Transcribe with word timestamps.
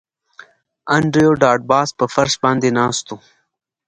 انډریو 0.95 1.33
ډاټ 1.41 1.59
باس 1.71 1.89
په 1.99 2.05
فرش 2.13 2.33
باندې 2.43 2.69
ناست 2.77 3.05
و 3.11 3.15